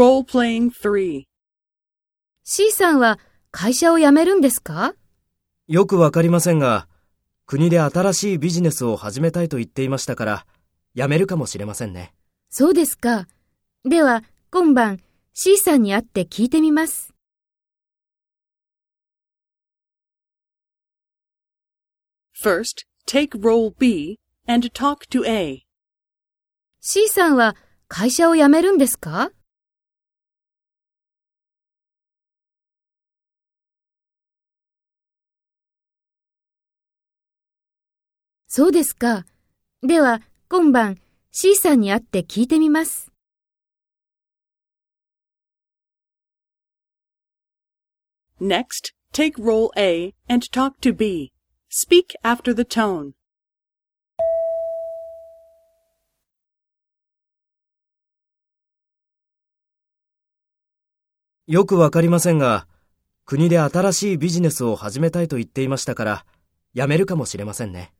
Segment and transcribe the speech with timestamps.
[0.00, 1.24] Role-playing 3.
[2.42, 3.18] C さんは
[3.50, 4.94] 会社を辞めるんですか？
[5.68, 6.88] よくわかりませんが、
[7.44, 10.46] 国で新しいビジネスを始めたいと言っていましたから、
[10.94, 12.14] 辞めるかもしれませんね。
[12.48, 13.28] そうですか。
[13.84, 15.00] では、今晩
[15.34, 17.12] C さんに会って聞いてみます。
[22.42, 25.66] First, take role B and talk to A.
[26.80, 27.54] C さんは
[27.86, 29.30] 会社を辞めるんですか？
[38.52, 39.26] そうですか。
[39.80, 40.98] では、今晩
[41.30, 43.12] C さんに会って聞いてみます。
[48.40, 51.32] Next, take role A and talk to B.
[51.70, 53.12] Speak after the tone.
[61.46, 62.66] よくわかりませんが、
[63.24, 66.26] 国で新しいビジネスを始めたいと言っていましたから、
[66.74, 67.92] 辞めるかもしれませんね。